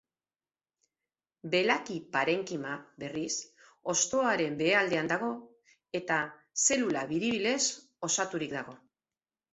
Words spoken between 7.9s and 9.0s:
osaturik dago.